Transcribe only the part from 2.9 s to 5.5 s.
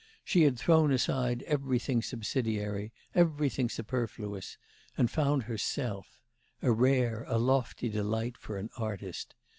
everything superfluous, and found